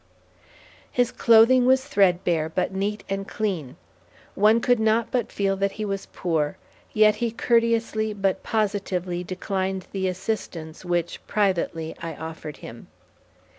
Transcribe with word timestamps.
His 0.91 1.11
clothing 1.11 1.67
was 1.67 1.85
threadbare, 1.85 2.49
but 2.49 2.73
neat 2.73 3.03
and 3.07 3.27
clean. 3.27 3.75
One 4.33 4.59
could 4.59 4.79
not 4.79 5.11
but 5.11 5.31
feel 5.31 5.55
that 5.57 5.73
he 5.73 5.85
was 5.85 6.07
poor, 6.11 6.57
yet 6.91 7.17
he 7.17 7.29
courteously 7.29 8.13
but 8.15 8.41
positively 8.41 9.23
declined 9.23 9.85
the 9.91 10.07
assistance 10.07 10.83
which, 10.83 11.21
privately, 11.27 11.95
I 12.01 12.15
offered 12.15 12.57
him. 12.65 12.87